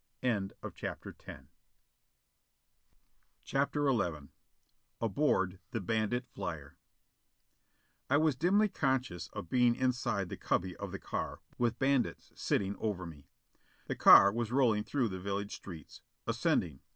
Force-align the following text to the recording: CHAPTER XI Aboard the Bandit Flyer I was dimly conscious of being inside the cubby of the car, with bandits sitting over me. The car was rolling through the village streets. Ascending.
CHAPTER 0.73 1.15
XI 3.45 4.17
Aboard 4.99 5.59
the 5.69 5.79
Bandit 5.79 6.25
Flyer 6.25 6.75
I 8.09 8.17
was 8.17 8.35
dimly 8.35 8.67
conscious 8.67 9.27
of 9.33 9.51
being 9.51 9.75
inside 9.75 10.29
the 10.29 10.37
cubby 10.37 10.75
of 10.77 10.91
the 10.91 10.97
car, 10.97 11.41
with 11.59 11.77
bandits 11.77 12.31
sitting 12.33 12.75
over 12.79 13.05
me. 13.05 13.27
The 13.85 13.95
car 13.95 14.31
was 14.33 14.51
rolling 14.51 14.85
through 14.85 15.09
the 15.09 15.19
village 15.19 15.53
streets. 15.57 16.01
Ascending. 16.25 16.79